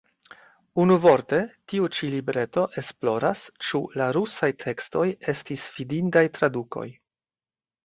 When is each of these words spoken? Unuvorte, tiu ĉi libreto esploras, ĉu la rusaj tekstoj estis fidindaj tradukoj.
Unuvorte, 0.83 1.41
tiu 1.73 1.89
ĉi 1.97 2.09
libreto 2.13 2.63
esploras, 2.83 3.45
ĉu 3.67 3.83
la 4.03 4.09
rusaj 4.19 4.51
tekstoj 4.67 5.07
estis 5.37 5.69
fidindaj 5.77 6.27
tradukoj. 6.41 6.91